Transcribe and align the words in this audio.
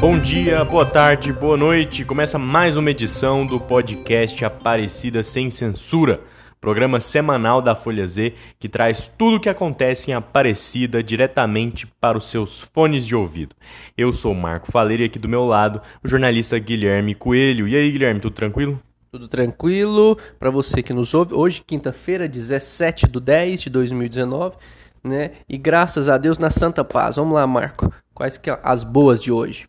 Bom 0.00 0.18
dia, 0.18 0.64
boa 0.64 0.86
tarde, 0.86 1.32
boa 1.32 1.56
noite. 1.56 2.04
Começa 2.04 2.38
mais 2.38 2.76
uma 2.76 2.90
edição 2.90 3.44
do 3.44 3.58
podcast 3.58 4.44
Aparecida 4.44 5.22
Sem 5.22 5.50
Censura, 5.50 6.20
programa 6.60 7.00
semanal 7.00 7.60
da 7.60 7.74
Folha 7.74 8.06
Z 8.06 8.34
que 8.58 8.68
traz 8.68 9.08
tudo 9.18 9.36
o 9.36 9.40
que 9.40 9.48
acontece 9.48 10.10
em 10.10 10.14
Aparecida 10.14 11.02
diretamente 11.02 11.86
para 11.86 12.16
os 12.16 12.26
seus 12.30 12.60
fones 12.60 13.06
de 13.06 13.16
ouvido. 13.16 13.56
Eu 13.96 14.12
sou 14.12 14.34
Marco 14.34 14.70
Faleiro 14.70 15.02
e 15.02 15.06
aqui 15.06 15.18
do 15.18 15.28
meu 15.28 15.44
lado 15.44 15.82
o 16.02 16.08
jornalista 16.08 16.58
Guilherme 16.58 17.14
Coelho. 17.14 17.66
E 17.66 17.76
aí, 17.76 17.90
Guilherme, 17.90 18.20
tudo 18.20 18.34
tranquilo? 18.34 18.80
Tudo 19.10 19.26
tranquilo 19.26 20.18
para 20.38 20.50
você 20.50 20.82
que 20.82 20.92
nos 20.92 21.14
ouve. 21.14 21.34
Hoje, 21.34 21.62
quinta-feira, 21.66 22.28
17 22.28 23.08
de 23.08 23.18
10 23.18 23.62
de 23.62 23.70
2019, 23.70 24.56
né? 25.02 25.32
E 25.48 25.56
graças 25.56 26.08
a 26.08 26.18
Deus 26.18 26.38
na 26.38 26.50
Santa 26.50 26.84
Paz. 26.84 27.16
Vamos 27.16 27.34
lá, 27.34 27.46
Marco. 27.46 27.92
Quais 28.14 28.36
que 28.36 28.50
as 28.50 28.82
boas 28.84 29.22
de 29.22 29.30
hoje? 29.30 29.68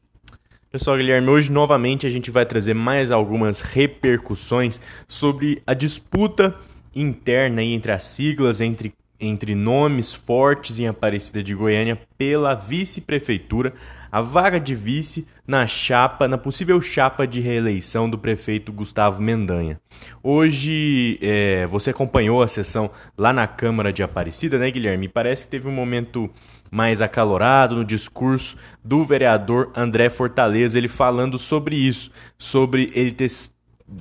Pessoal, 0.71 0.97
Guilherme, 0.97 1.29
hoje 1.29 1.51
novamente 1.51 2.05
a 2.05 2.09
gente 2.11 2.29
vai 2.29 2.45
trazer 2.45 2.75
mais 2.75 3.11
algumas 3.11 3.59
repercussões 3.59 4.79
sobre 5.07 5.63
a 5.65 5.73
disputa 5.73 6.55
interna 6.95 7.63
entre 7.63 7.91
as 7.91 8.03
siglas, 8.03 8.61
entre, 8.61 8.93
entre 9.19 9.53
nomes 9.53 10.13
fortes 10.13 10.79
em 10.79 10.87
Aparecida 10.87 11.43
de 11.43 11.53
Goiânia 11.53 11.99
pela 12.17 12.53
vice-prefeitura, 12.53 13.73
a 14.11 14.21
vaga 14.21 14.59
de 14.59 14.73
vice 14.73 15.27
na 15.45 15.67
chapa, 15.67 16.27
na 16.27 16.37
possível 16.37 16.81
chapa 16.81 17.27
de 17.27 17.39
reeleição 17.39 18.09
do 18.09 18.17
prefeito 18.17 18.71
Gustavo 18.71 19.21
Mendanha. 19.21 19.79
Hoje 20.23 21.19
é, 21.21 21.65
você 21.67 21.91
acompanhou 21.91 22.41
a 22.41 22.47
sessão 22.47 22.89
lá 23.17 23.31
na 23.31 23.45
Câmara 23.45 23.93
de 23.93 24.01
Aparecida, 24.01 24.57
né, 24.57 24.71
Guilherme? 24.71 25.07
Parece 25.07 25.45
que 25.45 25.51
teve 25.51 25.67
um 25.67 25.73
momento 25.73 26.29
mais 26.71 27.01
acalorado 27.01 27.75
no 27.75 27.85
discurso 27.85 28.57
do 28.83 29.03
vereador 29.03 29.71
André 29.75 30.09
Fortaleza, 30.09 30.77
ele 30.77 30.87
falando 30.87 31.37
sobre 31.37 31.75
isso, 31.75 32.11
sobre 32.37 32.91
ele 32.95 33.11
ter, 33.11 33.29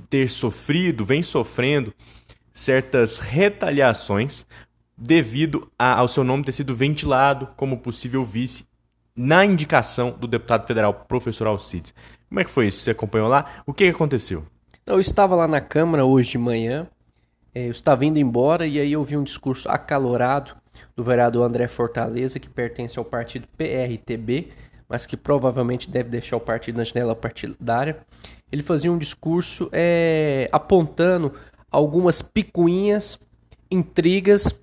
ter 0.09 0.29
sofrido, 0.29 1.05
vem 1.05 1.23
sofrendo 1.23 1.93
certas 2.53 3.19
retaliações 3.19 4.47
devido 4.99 5.71
a, 5.79 5.95
ao 6.01 6.09
seu 6.09 6.25
nome 6.25 6.45
ter 6.45 6.53
sido 6.53 6.75
ventilado 6.75 7.49
como 7.57 7.79
possível 7.79 8.25
vice 8.25 8.67
na 9.15 9.45
indicação 9.45 10.11
do 10.19 10.27
deputado 10.27 10.67
federal 10.67 10.93
professor 10.93 11.47
Alcides. 11.47 11.95
Como 12.29 12.41
é 12.41 12.45
que 12.45 12.51
foi 12.51 12.67
isso? 12.67 12.81
Você 12.81 12.91
acompanhou 12.91 13.29
lá? 13.29 13.63
O 13.65 13.73
que 13.73 13.85
aconteceu? 13.85 14.45
Eu 14.85 15.01
estava 15.01 15.37
lá 15.37 15.47
na 15.47 15.61
Câmara 15.61 16.05
hoje 16.05 16.33
de 16.33 16.39
manhã, 16.39 16.89
eh, 17.55 17.67
eu 17.67 17.71
estava 17.71 18.05
indo 18.05 18.19
embora 18.19 18.67
e 18.67 18.79
aí 18.81 18.93
eu 18.93 19.05
vi 19.05 19.17
um 19.17 19.23
discurso 19.23 19.69
acalorado 19.69 20.57
do 20.97 21.05
vereador 21.05 21.47
André 21.47 21.69
Fortaleza, 21.69 22.41
que 22.41 22.49
pertence 22.49 22.99
ao 22.99 23.05
partido 23.05 23.47
PRTB, 23.57 24.49
mas 24.89 25.07
que 25.07 25.17
provavelmente 25.17 25.91
deve 25.91 26.09
deixar 26.09 26.37
o 26.37 26.41
partido 26.41 26.77
na 26.77 26.85
janela 26.85 27.15
partidária. 27.15 27.99
Ele 28.51 28.63
fazia 28.63 28.91
um 28.91 28.99
discurso 28.99 29.69
é, 29.73 30.49
apontando 30.51 31.35
algumas 31.71 32.23
picuinhas, 32.23 33.21
intrigas 33.71 34.55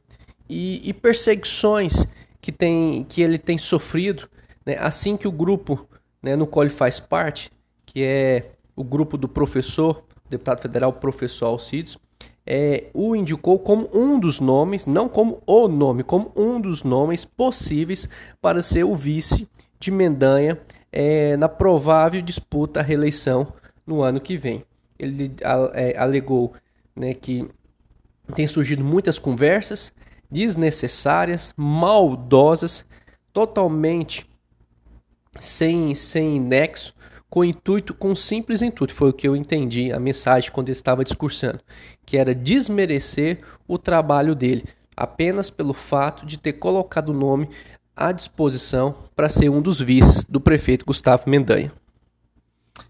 e, 0.50 0.88
e, 0.88 0.94
perseguições 0.94 2.06
que, 2.42 2.52
tem, 2.52 3.04
que 3.04 3.22
ele 3.22 3.38
tem 3.38 3.58
sofrido, 3.58 4.30
né, 4.66 4.78
assim 4.80 5.18
que 5.18 5.28
o 5.28 5.32
grupo 5.32 5.88
né, 6.22 6.36
no 6.36 6.48
qual 6.48 6.64
ele 6.64 6.74
faz 6.74 7.00
parte, 7.00 7.52
que 7.86 8.04
é 8.04 8.52
o 8.76 8.84
grupo 8.84 9.18
do 9.18 9.28
professor, 9.28 10.04
deputado 10.30 10.62
federal 10.62 10.92
professor 10.92 11.46
Alcides, 11.46 11.98
é, 12.46 12.86
o 12.94 13.16
indicou 13.16 13.58
como 13.58 13.90
um 13.94 14.20
dos 14.20 14.40
nomes, 14.40 14.86
não 14.86 15.10
como 15.10 15.42
o 15.46 15.68
nome, 15.68 16.04
como 16.04 16.32
um 16.36 16.62
dos 16.62 16.84
nomes 16.84 17.26
possíveis 17.26 18.08
para 18.42 18.62
ser 18.62 18.84
o 18.84 18.96
vice 18.96 19.48
de 19.80 19.90
Mendanha 19.90 20.60
é, 20.92 21.36
na 21.38 21.50
provável 21.50 22.22
disputa 22.22 22.80
à 22.80 22.84
reeleição 22.84 23.54
no 23.86 24.02
ano 24.02 24.20
que 24.20 24.38
vem. 24.38 24.64
Ele 24.98 25.32
é, 25.74 25.98
alegou 25.98 26.54
né, 26.96 27.14
que 27.14 27.48
tem 28.34 28.48
surgido 28.48 28.84
muitas 28.84 29.20
conversas 29.20 29.92
desnecessárias, 30.30 31.54
maldosas, 31.58 32.86
totalmente 33.34 34.30
sem, 35.40 35.94
sem 35.96 36.40
nexo 36.40 36.96
com 37.36 37.44
intuito, 37.44 37.94
com 37.94 38.16
simples 38.16 38.62
intuito, 38.62 38.94
foi 38.94 39.10
o 39.10 39.14
que 39.14 39.28
eu 39.28 39.36
entendi 39.36 39.92
a 39.92 40.00
mensagem 40.00 40.50
quando 40.52 40.70
ele 40.70 40.78
estava 40.78 41.04
discursando, 41.04 41.60
que 42.06 42.18
era 42.18 42.34
desmerecer 42.34 43.42
o 43.68 43.78
trabalho 43.78 44.34
dele, 44.34 44.64
apenas 44.96 45.50
pelo 45.50 45.74
fato 45.74 46.26
de 46.26 46.38
ter 46.38 46.54
colocado 46.54 47.10
o 47.10 47.14
nome 47.14 47.50
à 47.94 48.14
disposição 48.14 48.96
para 49.14 49.28
ser 49.28 49.50
um 49.50 49.62
dos 49.62 49.82
vices 49.82 50.24
do 50.24 50.40
prefeito 50.40 50.86
Gustavo 50.86 51.30
Mendanha. 51.30 51.74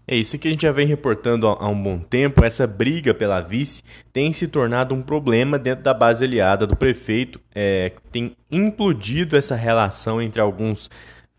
É 0.06 0.16
isso 0.16 0.38
que 0.38 0.48
a 0.48 0.50
gente 0.50 0.62
já 0.62 0.72
vem 0.72 0.86
reportando 0.86 1.46
há 1.48 1.68
um 1.68 1.80
bom 1.80 1.98
tempo. 1.98 2.44
Essa 2.44 2.66
briga 2.66 3.12
pela 3.12 3.40
vice 3.40 3.82
tem 4.12 4.32
se 4.32 4.46
tornado 4.48 4.94
um 4.94 5.02
problema 5.02 5.58
dentro 5.58 5.82
da 5.82 5.92
base 5.92 6.24
aliada 6.24 6.66
do 6.66 6.76
prefeito. 6.76 7.40
É, 7.54 7.92
tem 8.10 8.36
implodido 8.50 9.36
essa 9.36 9.54
relação 9.56 10.20
entre 10.20 10.40
alguns 10.40 10.90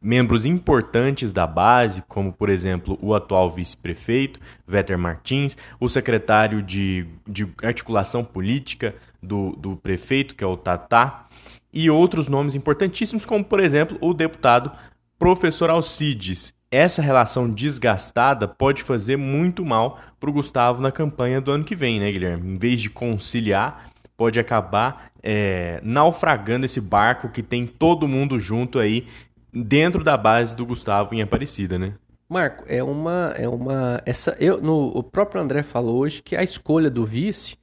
membros 0.02 0.46
importantes 0.46 1.34
da 1.34 1.48
base, 1.48 2.04
como 2.08 2.32
por 2.32 2.50
exemplo 2.50 2.98
o 3.02 3.14
atual 3.14 3.52
vice-prefeito, 3.52 4.40
Vetter 4.66 4.98
Martins, 4.98 5.58
o 5.80 5.90
secretário 5.90 6.62
de, 6.62 7.06
de 7.28 7.48
articulação 7.64 8.24
política 8.24 8.96
do, 9.22 9.56
do 9.56 9.76
prefeito, 9.76 10.36
que 10.36 10.44
é 10.44 10.48
o 10.48 10.56
Tatá, 10.56 11.28
e 11.74 11.90
outros 11.90 12.28
nomes 12.28 12.56
importantíssimos, 12.56 13.26
como 13.26 13.44
por 13.44 13.60
exemplo 13.60 13.98
o 14.00 14.14
deputado 14.14 14.72
professor 15.18 15.70
Alcides. 15.70 16.54
Essa 16.70 17.02
relação 17.02 17.50
desgastada 17.50 18.48
pode 18.48 18.84
fazer 18.84 19.18
muito 19.18 19.66
mal 19.66 20.00
para 20.20 20.30
o 20.30 20.34
Gustavo 20.34 20.82
na 20.82 20.92
campanha 20.92 21.40
do 21.40 21.52
ano 21.52 21.64
que 21.64 21.76
vem, 21.76 22.00
né, 22.00 22.12
Guilherme? 22.12 22.56
Em 22.56 22.58
vez 22.58 22.82
de 22.82 22.90
conciliar, 22.90 23.90
pode 24.18 24.40
acabar 24.40 25.12
é, 25.24 25.80
naufragando 25.82 26.66
esse 26.66 26.82
barco 26.82 27.30
que 27.30 27.42
tem 27.42 27.66
todo 27.66 28.08
mundo 28.08 28.38
junto 28.38 28.80
aí 28.80 29.08
dentro 29.54 30.04
da 30.04 30.18
base 30.18 30.58
do 30.58 30.66
Gustavo 30.66 31.16
em 31.16 31.22
Aparecida, 31.22 31.80
né? 31.80 31.94
Marco, 32.30 32.66
é 32.68 32.84
uma 32.84 33.34
é 33.38 33.48
uma 33.48 34.02
essa 34.06 34.36
eu 34.38 34.62
no 34.62 34.88
o 34.88 35.02
próprio 35.02 35.42
André 35.42 35.64
falou 35.64 36.00
hoje 36.00 36.22
que 36.22 36.36
a 36.36 36.44
escolha 36.44 36.90
do 36.90 37.06
vice 37.06 37.58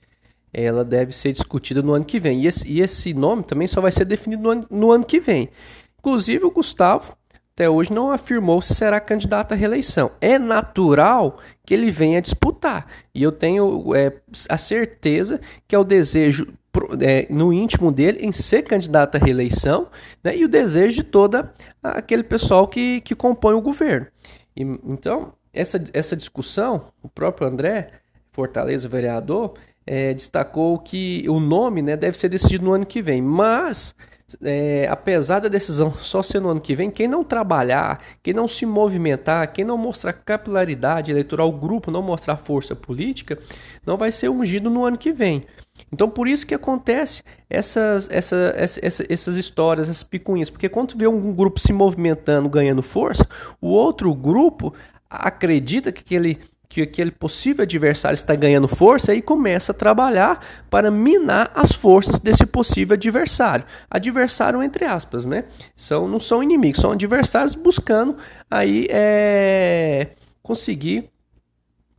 ela 0.54 0.82
deve 0.84 1.12
ser 1.12 1.32
discutida 1.32 1.82
no 1.82 1.92
ano 1.92 2.04
que 2.04 2.21
vem. 2.21 2.42
E 2.42 2.47
esse, 2.47 2.66
e 2.66 2.81
esse 2.81 3.12
nome 3.12 3.42
também 3.42 3.66
só 3.66 3.81
vai 3.81 3.91
ser 3.91 4.04
definido 4.04 4.42
no 4.42 4.50
ano, 4.50 4.66
no 4.71 4.91
ano 4.92 5.04
que 5.04 5.19
vem. 5.19 5.50
Inclusive 5.98 6.44
o 6.44 6.50
Gustavo 6.50 7.16
até 7.54 7.70
hoje 7.70 7.92
não 7.92 8.10
afirmou 8.10 8.60
se 8.60 8.75
será 8.75 8.98
candidato 8.98 9.53
à 9.53 9.54
reeleição. 9.54 10.10
É 10.20 10.41
natural 10.41 11.38
que 11.65 11.72
ele 11.72 11.88
venha 11.88 12.20
disputar. 12.20 12.87
E 13.15 13.22
eu 13.22 13.31
tenho 13.31 13.94
é, 13.94 14.12
a 14.48 14.59
certeza 14.59 15.41
que 15.66 15.75
é 15.75 15.78
o 15.78 15.84
desejo 15.84 16.53
é, 17.00 17.28
no 17.31 17.53
íntimo 17.53 17.92
dele 17.92 18.26
em 18.26 18.32
ser 18.32 18.62
candidato 18.62 19.15
à 19.15 19.19
reeleição 19.19 19.88
né, 20.22 20.37
e 20.37 20.44
o 20.44 20.48
desejo 20.48 20.97
de 20.97 21.04
toda 21.04 21.53
aquele 21.81 22.25
pessoal 22.25 22.66
que, 22.66 23.00
que 23.03 23.15
compõe 23.15 23.54
o 23.54 23.62
governo. 23.62 24.09
E, 24.56 24.62
então, 24.62 25.32
essa, 25.53 25.82
essa 25.92 26.16
discussão, 26.16 26.86
o 27.00 27.09
próprio 27.09 27.47
André 27.47 27.92
Fortaleza, 28.32 28.88
vereador, 28.88 29.54
é, 29.87 30.15
destacou 30.15 30.78
que 30.78 31.25
o 31.28 31.39
nome 31.41 31.83
né, 31.83 31.97
deve 31.97 32.17
ser 32.17 32.28
decidido 32.28 32.65
no 32.65 32.72
ano 32.72 32.87
que 32.87 33.03
vem, 33.03 33.21
mas 33.21 33.95
é, 34.43 34.89
apesar 34.91 35.41
da 35.41 35.49
decisão 35.49 35.93
só 35.95 36.22
ser 36.22 36.41
no 36.41 36.49
ano 36.49 36.61
que 36.61 36.75
vem, 36.75 36.91
quem 36.91 37.06
não 37.06 37.22
trabalhar, 37.22 38.03
quem 38.22 38.33
não 38.33 38.49
se 38.49 38.65
movimentar, 38.65 39.53
quem 39.53 39.65
não 39.65 39.77
mostrar 39.77 40.12
capilaridade 40.12 41.11
eleitoral, 41.11 41.49
o 41.49 41.53
grupo 41.53 41.91
não 41.91 42.03
mostrar 42.03 42.37
força 42.37 42.75
política, 42.75 43.39
não 43.87 43.97
vai 43.97 44.11
ser 44.11 44.31
ungido 44.31 44.71
no 44.71 44.84
ano 44.84 44.97
que 44.97 45.12
vem. 45.12 45.47
Então, 45.93 46.09
por 46.09 46.27
isso 46.27 46.47
que 46.47 46.55
acontece 46.55 47.22
essas, 47.51 48.09
essa, 48.11 48.55
essa, 48.56 48.81
essas 49.09 49.37
histórias, 49.37 49.89
essas 49.89 50.03
picuinhas. 50.05 50.49
Porque 50.49 50.69
quando 50.69 50.97
vê 50.97 51.07
um 51.07 51.33
grupo 51.33 51.60
se 51.60 51.72
movimentando, 51.72 52.48
ganhando 52.48 52.83
força, 52.83 53.27
o 53.60 53.69
outro 53.69 54.15
grupo 54.15 54.72
acredita 55.10 55.92
que 55.92 56.01
aquele 56.01 56.41
que 56.74 56.82
aquele 56.82 57.12
possível 57.12 57.62
adversário 57.62 58.16
está 58.16 58.34
ganhando 58.34 58.66
força 58.66 59.15
e 59.15 59.22
começa 59.22 59.71
a 59.71 59.74
trabalhar 59.74 60.44
para 60.68 60.91
minar 60.91 61.53
as 61.54 61.71
forças 61.71 62.18
desse 62.18 62.44
possível 62.44 62.94
adversário. 62.94 63.65
Adversário 63.88 64.60
entre 64.60 64.84
aspas, 64.84 65.24
né? 65.24 65.44
São, 65.76 66.09
não 66.09 66.18
são 66.18 66.42
inimigos, 66.42 66.80
são 66.80 66.91
adversários 66.91 67.54
buscando 67.54 68.16
aí 68.50 68.88
é, 68.91 70.09
conseguir 70.42 71.09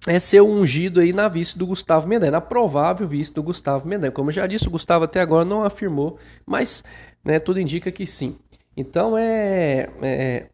é 0.05 0.19
ser 0.19 0.41
ungido 0.41 0.99
aí 0.99 1.13
na 1.13 1.29
vice 1.29 1.57
do 1.57 1.65
Gustavo 1.65 2.05
Mendanha, 2.05 2.33
na 2.33 2.41
provável 2.41 3.07
vice 3.07 3.33
do 3.33 3.41
Gustavo 3.41 3.87
Mendanha. 3.87 4.11
Como 4.11 4.29
eu 4.29 4.33
já 4.33 4.45
disse, 4.45 4.67
o 4.67 4.71
Gustavo 4.71 5.05
até 5.05 5.21
agora 5.21 5.45
não 5.45 5.63
afirmou, 5.63 6.19
mas 6.45 6.83
né, 7.23 7.39
tudo 7.39 7.61
indica 7.61 7.89
que 7.93 8.05
sim. 8.05 8.37
Então 8.75 9.17
é, 9.17 9.87
é 10.01 10.01
é, 10.01 10.49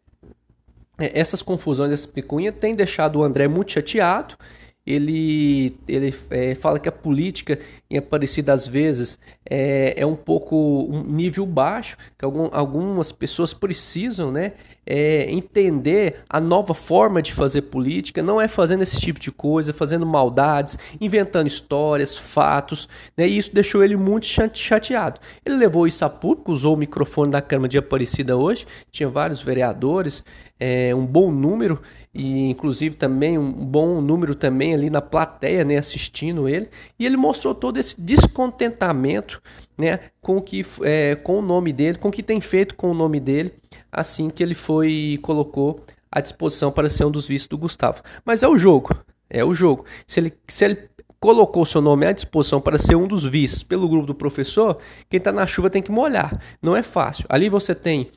essas 0.98 1.42
confusões, 1.42 1.92
essa 1.92 2.08
picunha, 2.08 2.52
tem 2.52 2.74
deixado 2.74 3.18
o 3.18 3.24
André 3.24 3.48
muito 3.48 3.72
chateado. 3.72 4.36
Ele, 4.84 5.76
ele 5.86 6.12
é, 6.28 6.56
fala 6.56 6.80
que 6.80 6.88
a 6.88 6.92
política 6.92 7.58
em 7.88 7.98
Aparecida 7.98 8.52
às 8.52 8.66
vezes 8.66 9.16
é, 9.48 9.94
é 9.96 10.04
um 10.04 10.16
pouco 10.16 10.56
um 10.90 11.04
nível 11.04 11.46
baixo, 11.46 11.96
que 12.18 12.24
algum, 12.24 12.48
algumas 12.50 13.12
pessoas 13.12 13.54
precisam 13.54 14.32
né, 14.32 14.54
é, 14.86 15.30
entender 15.30 16.20
a 16.28 16.40
nova 16.40 16.74
forma 16.74 17.22
de 17.22 17.32
fazer 17.32 17.62
política, 17.62 18.22
não 18.22 18.40
é 18.40 18.48
fazendo 18.48 18.82
esse 18.82 19.00
tipo 19.00 19.20
de 19.20 19.30
coisa, 19.30 19.72
fazendo 19.72 20.04
maldades, 20.04 20.76
inventando 21.00 21.46
histórias, 21.46 22.16
fatos, 22.16 22.88
né, 23.16 23.26
e 23.26 23.38
isso 23.38 23.54
deixou 23.54 23.82
ele 23.82 23.96
muito 23.96 24.26
chateado. 24.26 25.20
Ele 25.44 25.56
levou 25.56 25.86
isso 25.86 26.04
a 26.04 26.10
público, 26.10 26.52
usou 26.52 26.74
o 26.74 26.78
microfone 26.78 27.30
da 27.30 27.40
Câmara 27.40 27.68
de 27.68 27.78
Aparecida 27.78 28.36
hoje, 28.36 28.66
tinha 28.90 29.08
vários 29.08 29.40
vereadores, 29.40 30.24
é, 30.58 30.94
um 30.94 31.04
bom 31.04 31.30
número, 31.32 31.80
e 32.14 32.50
inclusive 32.50 32.94
também 32.94 33.38
um 33.38 33.50
bom 33.50 34.00
número 34.00 34.34
também 34.34 34.74
ali 34.74 34.90
na 34.90 35.00
plateia, 35.00 35.64
né, 35.64 35.78
assistindo 35.78 36.48
ele, 36.48 36.68
e 36.98 37.06
ele 37.06 37.16
mostrou 37.16 37.54
todo 37.54 37.78
esse 37.78 37.98
descontentamento, 38.00 39.40
né, 39.78 40.00
com 40.20 40.36
o 40.36 40.42
que 40.42 40.64
é, 40.82 41.14
com 41.14 41.38
o 41.38 41.42
nome 41.42 41.72
dele, 41.72 41.98
com 41.98 42.08
o 42.08 42.12
que 42.12 42.22
tem 42.22 42.40
feito 42.40 42.74
com 42.74 42.90
o 42.90 42.94
nome 42.94 43.18
dele, 43.18 43.54
assim 43.90 44.28
que 44.28 44.42
ele 44.42 44.54
foi 44.54 45.18
colocou 45.22 45.84
à 46.10 46.20
disposição 46.20 46.70
para 46.70 46.88
ser 46.90 47.06
um 47.06 47.10
dos 47.10 47.26
vices 47.26 47.48
do 47.48 47.56
Gustavo. 47.56 48.02
Mas 48.24 48.42
é 48.42 48.48
o 48.48 48.58
jogo, 48.58 48.94
é 49.30 49.42
o 49.42 49.54
jogo. 49.54 49.86
Se 50.06 50.20
ele, 50.20 50.32
se 50.46 50.64
ele 50.66 50.90
colocou 51.18 51.64
seu 51.64 51.80
nome 51.80 52.04
à 52.04 52.12
disposição 52.12 52.60
para 52.60 52.76
ser 52.76 52.96
um 52.96 53.06
dos 53.06 53.24
vices 53.24 53.62
pelo 53.62 53.88
grupo 53.88 54.06
do 54.06 54.14
professor, 54.14 54.78
quem 55.08 55.18
está 55.18 55.30
na 55.30 55.46
chuva 55.46 55.70
tem 55.70 55.80
que 55.80 55.92
molhar. 55.92 56.36
Não 56.60 56.76
é 56.76 56.82
fácil. 56.82 57.24
Ali 57.28 57.48
você 57.48 57.74
tem 57.74 58.10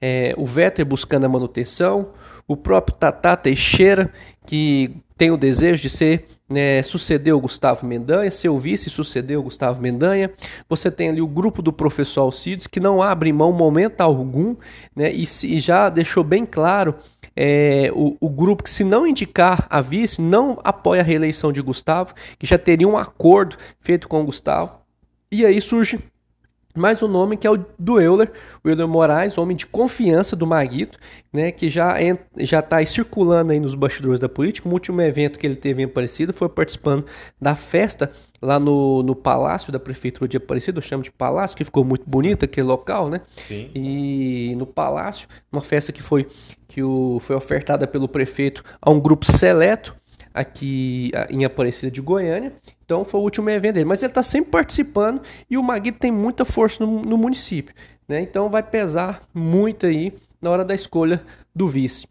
é, 0.00 0.34
o 0.36 0.46
Vetter 0.46 0.84
buscando 0.84 1.24
a 1.24 1.28
manutenção, 1.28 2.10
o 2.50 2.56
próprio 2.56 2.96
Tata 2.96 3.36
Teixeira, 3.36 4.12
que 4.44 4.90
tem 5.16 5.30
o 5.30 5.36
desejo 5.36 5.80
de 5.80 5.88
ser 5.88 6.26
né, 6.48 6.82
suceder 6.82 7.32
o 7.32 7.40
Gustavo 7.40 7.86
Mendanha, 7.86 8.28
ser 8.28 8.48
o 8.48 8.58
vice 8.58 8.90
suceder 8.90 9.38
o 9.38 9.42
Gustavo 9.44 9.80
Mendanha. 9.80 10.32
Você 10.68 10.90
tem 10.90 11.10
ali 11.10 11.22
o 11.22 11.28
grupo 11.28 11.62
do 11.62 11.72
professor 11.72 12.22
Alcides, 12.22 12.66
que 12.66 12.80
não 12.80 13.00
abre 13.00 13.32
mão 13.32 13.52
momento 13.52 14.00
algum, 14.00 14.56
né, 14.96 15.12
e, 15.12 15.22
e 15.22 15.60
já 15.60 15.88
deixou 15.88 16.24
bem 16.24 16.44
claro 16.44 16.96
é, 17.36 17.88
o, 17.94 18.16
o, 18.20 18.28
grupo 18.28 18.64
que, 18.64 18.70
se 18.70 18.82
não 18.82 19.06
indicar 19.06 19.68
a 19.70 19.80
vice, 19.80 20.20
não 20.20 20.58
apoia 20.64 21.02
a 21.02 21.04
reeleição 21.04 21.52
de 21.52 21.62
Gustavo, 21.62 22.14
que 22.36 22.48
já 22.48 22.58
teria 22.58 22.88
um 22.88 22.98
acordo 22.98 23.56
feito 23.78 24.08
com 24.08 24.24
Gustavo. 24.24 24.74
E 25.30 25.46
aí 25.46 25.60
surge 25.60 26.00
mais 26.76 27.02
um 27.02 27.08
nome 27.08 27.36
que 27.36 27.46
é 27.46 27.50
o 27.50 27.64
do 27.78 28.00
Euler, 28.00 28.30
o 28.62 28.68
Euler 28.68 28.86
Moraes, 28.86 29.36
homem 29.36 29.56
de 29.56 29.66
confiança 29.66 30.36
do 30.36 30.46
Maguito, 30.46 30.98
né, 31.32 31.50
que 31.50 31.68
já 31.68 31.96
já 32.38 32.60
está 32.60 32.84
circulando 32.86 33.52
aí 33.52 33.60
nos 33.60 33.74
bastidores 33.74 34.20
da 34.20 34.28
política. 34.28 34.68
O 34.68 34.72
último 34.72 35.00
evento 35.00 35.38
que 35.38 35.46
ele 35.46 35.56
teve 35.56 35.82
em 35.82 35.86
Aparecida 35.86 36.32
foi 36.32 36.48
participando 36.48 37.04
da 37.40 37.54
festa 37.54 38.12
lá 38.40 38.58
no, 38.58 39.02
no 39.02 39.14
Palácio 39.14 39.72
da 39.72 39.78
Prefeitura 39.78 40.26
de 40.26 40.36
Aparecida, 40.36 40.78
eu 40.78 40.82
chamo 40.82 41.02
de 41.02 41.10
Palácio, 41.10 41.56
que 41.56 41.64
ficou 41.64 41.84
muito 41.84 42.08
bonito 42.08 42.44
aquele 42.44 42.66
local, 42.66 43.10
né? 43.10 43.20
Sim. 43.36 43.70
E 43.74 44.54
no 44.56 44.66
Palácio, 44.66 45.28
uma 45.52 45.60
festa 45.60 45.92
que 45.92 46.02
foi 46.02 46.26
que 46.66 46.82
o, 46.82 47.18
foi 47.20 47.36
ofertada 47.36 47.86
pelo 47.86 48.08
prefeito 48.08 48.64
a 48.80 48.90
um 48.90 49.00
grupo 49.00 49.26
seleto 49.26 49.94
aqui 50.32 51.10
em 51.28 51.44
Aparecida 51.44 51.90
de 51.90 52.00
Goiânia. 52.00 52.52
Então 52.90 53.04
foi 53.04 53.20
o 53.20 53.22
último 53.22 53.48
evento 53.48 53.74
dele. 53.74 53.84
Mas 53.84 54.02
ele 54.02 54.10
está 54.10 54.22
sempre 54.22 54.50
participando 54.50 55.22
e 55.48 55.56
o 55.56 55.62
Maguito 55.62 56.00
tem 56.00 56.10
muita 56.10 56.44
força 56.44 56.84
no, 56.84 57.02
no 57.02 57.16
município. 57.16 57.72
Né? 58.08 58.20
Então 58.20 58.50
vai 58.50 58.64
pesar 58.64 59.22
muito 59.32 59.86
aí 59.86 60.12
na 60.42 60.50
hora 60.50 60.64
da 60.64 60.74
escolha 60.74 61.22
do 61.54 61.68
vice. 61.68 62.08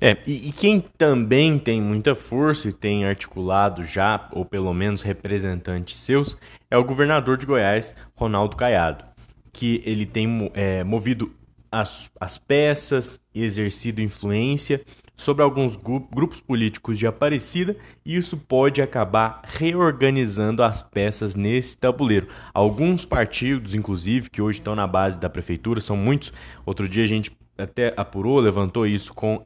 É, 0.00 0.16
e, 0.26 0.48
e, 0.48 0.52
quem 0.52 0.80
também 0.80 1.56
tem 1.56 1.80
muita 1.80 2.16
força 2.16 2.68
e 2.68 2.72
tem 2.72 3.04
articulado 3.04 3.84
já, 3.84 4.28
ou 4.32 4.44
pelo 4.44 4.74
menos 4.74 5.00
representantes 5.00 5.96
seus, 6.00 6.36
é 6.68 6.76
o 6.76 6.82
governador 6.82 7.36
de 7.36 7.46
Goiás, 7.46 7.94
Ronaldo 8.16 8.56
Caiado, 8.56 9.04
que 9.52 9.80
ele 9.86 10.06
tem 10.06 10.50
é, 10.54 10.82
movido 10.82 11.32
as, 11.70 12.10
as 12.18 12.36
peças 12.36 13.20
e 13.32 13.44
exercido 13.44 14.02
influência 14.02 14.80
sobre 15.20 15.42
alguns 15.42 15.76
grupos 15.76 16.40
políticos 16.40 16.98
de 16.98 17.06
Aparecida 17.06 17.76
e 18.06 18.16
isso 18.16 18.38
pode 18.38 18.80
acabar 18.80 19.42
reorganizando 19.44 20.62
as 20.62 20.80
peças 20.80 21.36
nesse 21.36 21.76
tabuleiro. 21.76 22.26
Alguns 22.54 23.04
partidos, 23.04 23.74
inclusive, 23.74 24.30
que 24.30 24.40
hoje 24.40 24.60
estão 24.60 24.74
na 24.74 24.86
base 24.86 25.20
da 25.20 25.28
prefeitura, 25.28 25.78
são 25.78 25.94
muitos. 25.94 26.32
Outro 26.64 26.88
dia 26.88 27.04
a 27.04 27.06
gente 27.06 27.30
até 27.58 27.92
apurou, 27.98 28.40
levantou 28.40 28.86
isso 28.86 29.12
com 29.12 29.44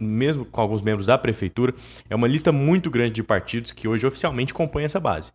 mesmo 0.00 0.46
com 0.46 0.58
alguns 0.58 0.80
membros 0.80 1.04
da 1.04 1.18
prefeitura, 1.18 1.74
é 2.08 2.16
uma 2.16 2.26
lista 2.26 2.50
muito 2.50 2.88
grande 2.88 3.12
de 3.12 3.22
partidos 3.22 3.72
que 3.72 3.86
hoje 3.86 4.06
oficialmente 4.06 4.54
compõem 4.54 4.84
essa 4.84 4.98
base. 4.98 5.32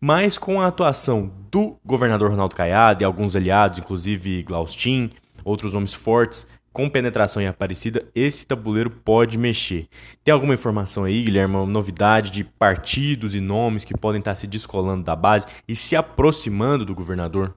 Mas 0.00 0.38
com 0.38 0.62
a 0.62 0.68
atuação 0.68 1.30
do 1.50 1.76
governador 1.84 2.30
Ronaldo 2.30 2.56
Caiado 2.56 3.02
e 3.02 3.04
alguns 3.04 3.36
aliados, 3.36 3.80
inclusive 3.80 4.44
Glaustin, 4.44 5.10
outros 5.44 5.74
nomes 5.74 5.92
fortes, 5.92 6.46
com 6.72 6.88
penetração 6.88 7.42
em 7.42 7.46
Aparecida, 7.46 8.06
esse 8.14 8.46
tabuleiro 8.46 8.90
pode 8.90 9.36
mexer. 9.36 9.88
Tem 10.24 10.32
alguma 10.32 10.54
informação 10.54 11.04
aí, 11.04 11.22
Guilherme, 11.22 11.56
uma 11.56 11.66
novidade 11.66 12.30
de 12.30 12.44
partidos 12.44 13.34
e 13.34 13.40
nomes 13.40 13.84
que 13.84 13.96
podem 13.96 14.20
estar 14.20 14.34
se 14.34 14.46
descolando 14.46 15.04
da 15.04 15.14
base 15.14 15.46
e 15.68 15.76
se 15.76 15.94
aproximando 15.94 16.84
do 16.84 16.94
governador? 16.94 17.54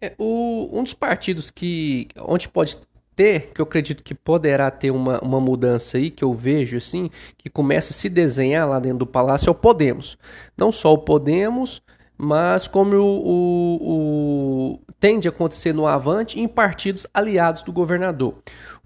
É, 0.00 0.14
o, 0.16 0.70
um 0.72 0.82
dos 0.82 0.94
partidos 0.94 1.50
que 1.50 2.08
onde 2.16 2.48
pode 2.48 2.78
ter, 3.14 3.50
que 3.52 3.60
eu 3.60 3.64
acredito 3.64 4.02
que 4.02 4.14
poderá 4.14 4.70
ter 4.70 4.90
uma, 4.90 5.18
uma 5.20 5.40
mudança 5.40 5.98
aí, 5.98 6.10
que 6.10 6.24
eu 6.24 6.32
vejo 6.32 6.78
assim, 6.78 7.10
que 7.36 7.50
começa 7.50 7.92
a 7.92 7.94
se 7.94 8.08
desenhar 8.08 8.68
lá 8.68 8.78
dentro 8.78 8.98
do 8.98 9.06
palácio, 9.06 9.48
é 9.48 9.50
o 9.50 9.54
Podemos. 9.54 10.16
Não 10.56 10.72
só 10.72 10.92
o 10.94 10.98
Podemos, 10.98 11.82
mas 12.16 12.66
como 12.66 12.96
o, 12.96 13.00
o, 13.00 13.76
o, 13.80 14.19
tende 15.00 15.26
a 15.26 15.30
acontecer 15.30 15.72
no 15.72 15.86
Avante 15.86 16.38
em 16.38 16.46
partidos 16.46 17.06
aliados 17.12 17.62
do 17.62 17.72
governador. 17.72 18.34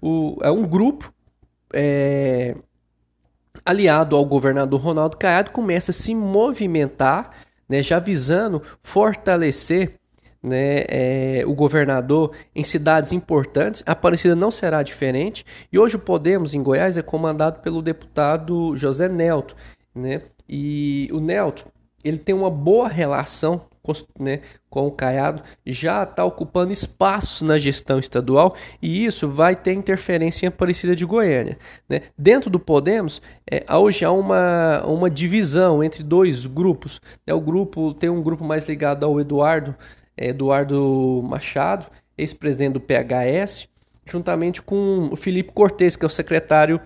O, 0.01 0.37
é 0.41 0.49
um 0.49 0.65
grupo 0.65 1.13
é, 1.73 2.55
aliado 3.65 4.15
ao 4.15 4.25
governador 4.25 4.79
Ronaldo 4.79 5.17
Caiado 5.17 5.51
começa 5.51 5.91
a 5.91 5.93
se 5.93 6.15
movimentar, 6.15 7.31
né, 7.67 7.83
já 7.83 7.99
visando 7.99 8.61
fortalecer 8.81 9.95
né, 10.41 10.85
é, 10.87 11.43
o 11.45 11.53
governador 11.53 12.31
em 12.55 12.63
cidades 12.63 13.11
importantes. 13.11 13.83
A 13.85 13.91
Aparecida 13.91 14.35
não 14.35 14.51
será 14.51 14.83
diferente. 14.83 15.45
E 15.71 15.77
hoje 15.77 15.95
o 15.95 15.99
Podemos 15.99 16.53
em 16.53 16.63
Goiás 16.63 16.97
é 16.97 17.01
comandado 17.01 17.59
pelo 17.59 17.81
deputado 17.81 18.77
José 18.77 19.09
Nelto. 19.09 19.55
Né? 19.93 20.21
E 20.47 21.09
o 21.11 21.19
Nelto 21.19 21.65
ele 22.03 22.19
tem 22.19 22.35
uma 22.35 22.51
boa 22.51 22.87
relação 22.87 23.61
né, 24.19 24.41
com 24.69 24.87
o 24.87 24.91
Caiado, 24.91 25.43
já 25.65 26.03
está 26.03 26.23
ocupando 26.23 26.71
espaços 26.71 27.41
na 27.41 27.57
gestão 27.57 27.99
estadual 27.99 28.55
e 28.81 29.05
isso 29.05 29.27
vai 29.29 29.55
ter 29.55 29.73
interferência 29.73 30.45
em 30.45 30.49
Aparecida 30.49 30.95
de 30.95 31.05
Goiânia. 31.05 31.57
Né? 31.87 32.01
Dentro 32.17 32.49
do 32.49 32.59
Podemos, 32.59 33.21
é, 33.49 33.65
hoje 33.73 34.03
há 34.05 34.11
uma, 34.11 34.83
uma 34.85 35.09
divisão 35.09 35.83
entre 35.83 36.03
dois 36.03 36.45
grupos. 36.45 36.99
Né? 37.25 37.33
O 37.33 37.41
grupo 37.41 37.93
tem 37.93 38.09
um 38.09 38.21
grupo 38.21 38.43
mais 38.43 38.67
ligado 38.67 39.05
ao 39.05 39.19
Eduardo, 39.19 39.75
é, 40.17 40.29
Eduardo 40.29 41.21
Machado, 41.23 41.87
ex-presidente 42.17 42.73
do 42.73 42.79
PHS, 42.79 43.67
juntamente 44.05 44.61
com 44.61 45.09
o 45.11 45.15
Felipe 45.15 45.51
Cortes, 45.51 45.95
que 45.95 46.05
é 46.05 46.07
o 46.07 46.09
secretário 46.09 46.79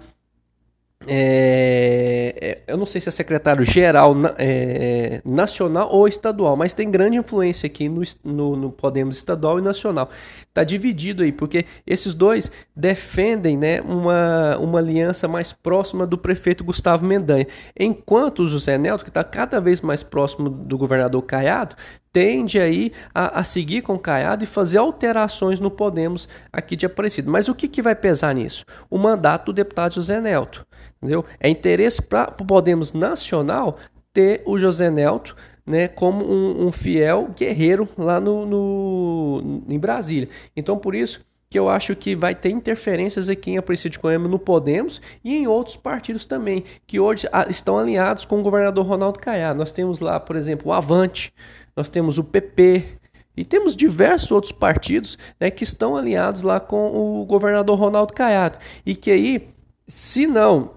é, 1.08 2.36
é, 2.42 2.60
eu 2.68 2.78
não 2.78 2.86
sei 2.86 3.00
se 3.00 3.08
é 3.08 3.12
secretário 3.12 3.64
geral 3.64 4.14
é, 4.38 5.22
nacional 5.24 5.90
ou 5.92 6.08
estadual, 6.08 6.58
mas 6.58 6.74
tem 6.74 6.92
grande 6.92 7.18
influência 7.18 7.68
aqui 7.68 7.88
no, 7.88 8.02
no, 8.24 8.56
no 8.58 8.72
Podemos 8.72 9.16
estadual 9.16 9.58
e 9.60 9.62
nacional. 9.62 10.10
Está 10.42 10.64
dividido 10.64 11.24
aí, 11.24 11.32
porque 11.32 11.66
esses 11.88 12.14
dois 12.14 12.52
defendem 12.76 13.58
né, 13.58 13.80
uma, 13.82 14.58
uma 14.58 14.80
aliança 14.80 15.26
mais 15.26 15.54
próxima 15.54 16.06
do 16.06 16.18
prefeito 16.18 16.66
Gustavo 16.66 17.06
Mendanha, 17.06 17.48
enquanto 17.80 18.40
o 18.40 18.48
José 18.48 18.78
Nelto, 18.78 19.06
que 19.06 19.10
está 19.10 19.24
cada 19.24 19.62
vez 19.62 19.80
mais 19.80 20.04
próximo 20.04 20.50
do 20.50 20.78
governador 20.78 21.22
Caiado, 21.22 21.78
tende 22.12 22.60
aí 22.60 22.92
a, 23.14 23.40
a, 23.40 23.44
seguir 23.44 23.84
com 23.84 23.94
o 23.94 24.00
Caiado 24.00 24.44
e 24.44 24.48
fazer 24.48 24.80
alterações 24.80 25.60
no 25.60 25.72
Podemos 25.72 26.28
aqui 26.52 26.76
de 26.76 26.86
Aparecido. 26.86 27.32
Mas 27.32 27.48
o 27.48 27.56
que, 27.56 27.68
que 27.68 27.82
vai 27.82 27.96
pesar 27.96 28.36
nisso? 28.36 28.66
O 28.90 28.98
mandato 28.98 29.48
do 29.48 29.54
deputado 29.54 29.96
José 29.96 30.20
Nelto. 30.20 30.68
Entendeu? 31.02 31.26
É 31.40 31.50
interesse 31.50 32.02
para 32.02 32.36
o 32.40 32.46
Podemos 32.46 32.94
Nacional 32.94 33.78
ter 34.14 34.42
o 34.46 34.58
José 34.58 34.90
Nelto 34.90 35.36
né, 35.66 35.88
como 35.88 36.26
um, 36.26 36.68
um 36.68 36.72
fiel 36.72 37.30
guerreiro 37.38 37.88
lá 37.98 38.20
no, 38.20 38.46
no, 38.46 39.64
em 39.70 39.78
Brasília. 39.78 40.28
Então, 40.56 40.78
por 40.78 40.96
isso 40.96 41.24
que 41.50 41.58
eu 41.58 41.70
acho 41.70 41.96
que 41.96 42.16
vai 42.16 42.36
ter 42.36 42.50
interferências 42.50 43.30
aqui 43.30 43.52
em 43.52 43.58
Aparecida 43.58 43.92
de 43.92 44.00
Goiânia 44.00 44.28
no 44.28 44.38
Podemos 44.38 45.02
e 45.24 45.36
em 45.36 45.48
outros 45.48 45.78
partidos 45.78 46.26
também, 46.26 46.64
que 46.86 47.00
hoje 47.00 47.28
estão 47.50 47.78
alinhados 47.80 48.26
com 48.26 48.40
o 48.40 48.44
governador 48.44 48.86
Ronaldo 48.86 49.20
Caiado. 49.20 49.58
Nós 49.58 49.72
temos 49.72 50.00
lá, 50.00 50.20
por 50.20 50.36
exemplo, 50.36 50.70
o 50.70 50.74
Avante, 50.74 51.34
nós 51.76 51.90
temos 51.90 52.18
o 52.18 52.24
PP, 52.24 53.00
e 53.38 53.46
temos 53.46 53.76
diversos 53.76 54.32
outros 54.32 54.52
partidos 54.52 55.18
né, 55.40 55.50
que 55.50 55.64
estão 55.64 55.96
alinhados 55.96 56.42
lá 56.42 56.60
com 56.60 57.22
o 57.22 57.26
governador 57.26 57.80
Ronaldo 57.80 58.14
Caiado. 58.14 58.58
E 58.86 58.96
que 58.96 59.10
aí, 59.10 59.48
se 59.88 60.28
não 60.28 60.72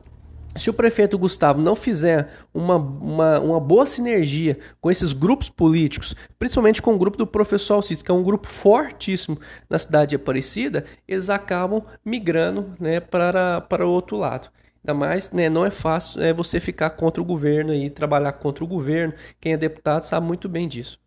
se 0.56 0.68
o 0.68 0.72
prefeito 0.74 1.18
Gustavo 1.18 1.60
não 1.60 1.74
fizer 1.74 2.28
uma, 2.52 2.76
uma, 2.76 3.40
uma, 3.40 3.60
boa 3.60 3.86
sinergia 3.86 4.58
com 4.80 4.90
esses 4.90 5.12
grupos 5.12 5.48
políticos, 5.48 6.14
principalmente 6.38 6.82
com 6.82 6.94
o 6.94 6.98
grupo 6.98 7.16
do 7.16 7.26
professor 7.26 7.74
Alcides, 7.74 8.02
que 8.02 8.10
é 8.10 8.14
um 8.14 8.22
grupo 8.22 8.46
fortíssimo 8.46 9.38
na 9.68 9.78
cidade 9.78 10.10
de 10.10 10.16
Aparecida, 10.16 10.84
eles 11.08 11.30
acabam 11.30 11.82
migrando 12.04 12.74
né, 12.78 13.00
para, 13.00 13.60
para 13.62 13.86
o 13.86 13.90
outro 13.90 14.16
lado. 14.16 14.50
Ainda 14.84 14.98
mais, 14.98 15.30
né, 15.30 15.48
não 15.48 15.64
é 15.64 15.70
fácil 15.70 16.20
é, 16.22 16.32
você 16.32 16.58
ficar 16.58 16.90
contra 16.90 17.22
o 17.22 17.24
governo 17.24 17.72
e 17.72 17.88
trabalhar 17.88 18.32
contra 18.32 18.64
o 18.64 18.66
governo. 18.66 19.14
Quem 19.40 19.52
é 19.52 19.56
deputado 19.56 20.04
sabe 20.04 20.26
muito 20.26 20.48
bem 20.48 20.66
disso. 20.66 20.98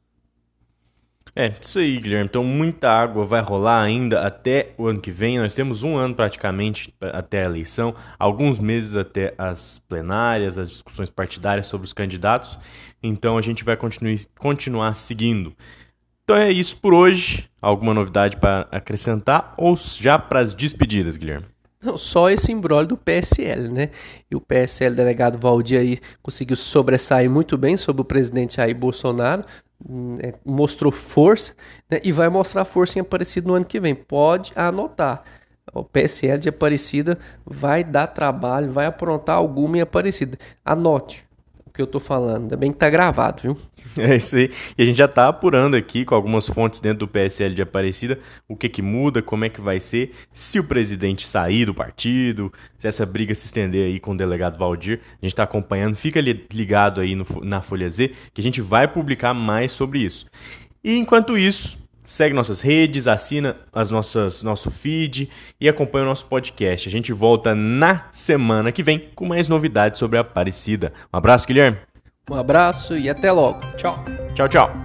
É, 1.38 1.54
isso 1.60 1.80
aí, 1.80 2.00
Guilherme. 2.00 2.28
Então, 2.28 2.46
muita 2.46 2.90
água 2.90 3.26
vai 3.26 3.42
rolar 3.42 3.82
ainda 3.82 4.26
até 4.26 4.72
o 4.78 4.88
ano 4.88 5.02
que 5.02 5.12
vem. 5.12 5.38
Nós 5.38 5.54
temos 5.54 5.84
um 5.84 5.98
ano 5.98 6.16
praticamente 6.16 6.94
até 7.02 7.42
a 7.42 7.46
eleição, 7.46 7.94
alguns 8.18 8.58
meses 8.58 8.96
até 8.96 9.34
as 9.38 9.80
plenárias, 9.80 10.58
as 10.58 10.70
discussões 10.70 11.10
partidárias 11.10 11.68
sobre 11.68 11.86
os 11.86 11.92
candidatos. 11.92 12.58
Então, 13.04 13.38
a 13.38 13.42
gente 13.42 13.66
vai 13.66 13.78
continuar, 14.40 14.96
seguindo. 14.96 15.54
Então 16.24 16.38
é 16.38 16.52
isso 16.52 16.78
por 16.78 16.94
hoje. 16.94 17.48
Alguma 17.62 17.94
novidade 17.94 18.38
para 18.38 18.68
acrescentar 18.72 19.54
ou 19.58 19.76
já 19.76 20.18
para 20.18 20.40
as 20.40 20.54
despedidas, 20.54 21.18
Guilherme? 21.18 21.46
Não, 21.86 22.00
só 22.00 22.32
esse 22.32 22.52
embrólio 22.52 22.88
do 22.88 22.98
PSL, 22.98 23.70
né? 23.70 23.92
E 24.30 24.36
o 24.36 24.42
PSL, 24.42 24.96
delegado 24.96 25.38
Valdir 25.38 25.80
aí, 25.80 26.00
conseguiu 26.24 26.56
sobressair 26.56 27.30
muito 27.30 27.56
bem 27.60 27.78
sobre 27.78 28.02
o 28.02 28.06
presidente 28.06 28.56
Jair 28.56 28.76
Bolsonaro, 28.76 29.46
né, 29.88 30.34
mostrou 30.46 30.92
força 30.92 31.54
né, 31.90 32.00
e 32.04 32.12
vai 32.12 32.30
mostrar 32.30 32.66
força 32.66 32.98
em 32.98 33.02
Aparecida 33.02 33.48
no 33.48 33.54
ano 33.54 33.66
que 33.66 33.80
vem. 33.80 33.96
Pode 33.96 34.52
anotar. 34.56 35.24
O 35.74 35.84
PSL 35.84 36.38
de 36.38 36.50
Aparecida 36.50 37.18
vai 37.46 37.84
dar 37.84 38.08
trabalho, 38.08 38.72
vai 38.72 38.86
aprontar 38.86 39.38
alguma 39.38 39.78
em 39.78 39.82
Aparecida. 39.82 40.38
Anote 40.64 41.25
que 41.76 41.82
eu 41.82 41.88
tô 41.88 42.00
falando. 42.00 42.44
Ainda 42.44 42.58
bem 42.58 42.72
que 42.72 42.78
tá 42.78 42.90
gravado, 42.90 43.42
viu? 43.42 43.58
É 43.98 44.16
isso 44.16 44.36
aí. 44.36 44.52
E 44.78 44.84
a 44.84 44.86
gente 44.86 44.98
já 44.98 45.08
tá 45.08 45.28
apurando 45.28 45.76
aqui 45.76 46.04
com 46.04 46.16
algumas 46.16 46.48
fontes 46.48 46.80
dentro 46.80 47.00
do 47.00 47.08
PSL 47.08 47.54
de 47.54 47.62
Aparecida 47.62 48.20
o 48.48 48.56
que 48.56 48.68
que 48.68 48.82
muda, 48.82 49.22
como 49.22 49.46
é 49.46 49.50
que 49.50 49.62
vai 49.62 49.80
ser, 49.80 50.12
se 50.34 50.60
o 50.60 50.64
presidente 50.64 51.28
sair 51.28 51.66
do 51.66 51.74
partido, 51.74 52.52
se 52.78 52.88
essa 52.88 53.06
briga 53.06 53.34
se 53.36 53.46
estender 53.46 53.86
aí 53.86 54.00
com 54.00 54.12
o 54.12 54.18
delegado 54.18 54.58
Valdir. 54.58 55.02
A 55.22 55.26
gente 55.26 55.36
tá 55.36 55.44
acompanhando, 55.44 55.96
fica 55.96 56.20
ligado 56.20 57.00
aí 57.00 57.16
no, 57.16 57.26
na 57.44 57.62
Folha 57.62 57.90
Z, 57.90 58.12
que 58.34 58.42
a 58.42 58.44
gente 58.44 58.60
vai 58.60 58.88
publicar 58.88 59.34
mais 59.34 59.72
sobre 59.72 60.00
isso. 60.00 60.26
E 60.84 60.98
enquanto 60.98 61.38
isso, 61.38 61.78
Segue 62.06 62.34
nossas 62.34 62.62
redes, 62.62 63.08
assina 63.08 63.58
as 63.74 63.90
nossas 63.90 64.44
nosso 64.44 64.70
feed 64.70 65.30
e 65.60 65.68
acompanha 65.68 66.06
o 66.06 66.10
nosso 66.10 66.26
podcast. 66.26 66.88
A 66.88 66.92
gente 66.92 67.12
volta 67.12 67.56
na 67.56 68.06
semana 68.12 68.72
que 68.72 68.84
vem 68.84 69.10
com 69.16 69.26
mais 69.26 69.48
novidades 69.48 70.00
sobre 70.00 70.18
a 70.18 70.22
Aparecida. 70.22 70.94
Um 71.14 71.18
abraço, 71.18 71.48
Guilherme. 71.48 71.78
Um 72.30 72.36
abraço 72.36 72.98
e 72.98 73.10
até 73.10 73.32
logo. 73.32 73.60
Tchau. 73.76 74.04
Tchau, 74.36 74.48
tchau. 74.48 74.85